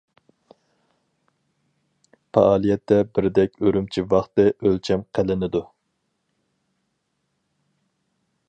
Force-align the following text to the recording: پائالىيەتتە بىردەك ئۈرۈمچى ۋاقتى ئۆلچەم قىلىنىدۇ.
پائالىيەتتە 2.37 2.97
بىردەك 3.19 3.61
ئۈرۈمچى 3.67 4.05
ۋاقتى 4.15 4.47
ئۆلچەم 4.55 5.07
قىلىنىدۇ. 5.19 5.65